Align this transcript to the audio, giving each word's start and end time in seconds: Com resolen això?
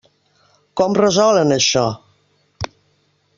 Com 0.81 0.95
resolen 0.99 1.53
això? 1.57 1.85